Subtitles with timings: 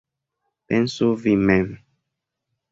[0.71, 1.71] Pensu vi mem!